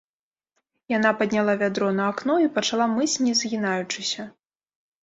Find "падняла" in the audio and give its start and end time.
1.19-1.53